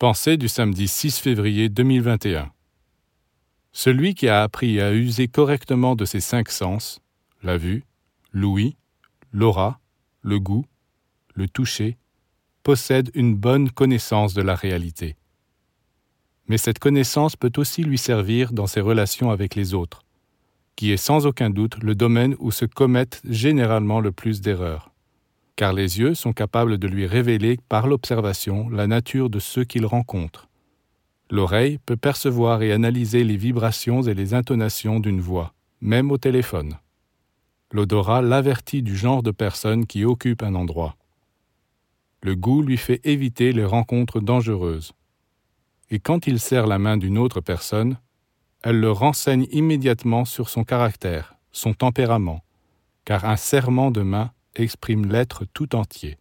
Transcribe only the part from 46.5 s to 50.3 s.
la main d'une autre personne, elle le renseigne immédiatement